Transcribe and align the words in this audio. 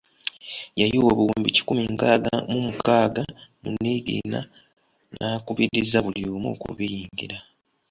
Yayiwa 0.79 1.09
obuwumbi 1.13 1.49
kikumi 1.55 1.83
nkaaga 1.93 2.33
mu 2.51 2.59
mukaaga 2.67 3.23
mu 3.61 3.69
niigiina 3.81 4.39
n’akubiriza 5.17 5.97
buli 6.05 6.21
omu 6.35 6.47
okubiyingira. 6.55 7.37